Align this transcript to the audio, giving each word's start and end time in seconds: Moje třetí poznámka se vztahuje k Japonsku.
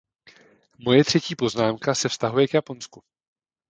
Moje 0.79 1.03
třetí 1.03 1.35
poznámka 1.35 1.95
se 1.95 2.09
vztahuje 2.09 2.47
k 2.47 2.53
Japonsku. 2.53 3.03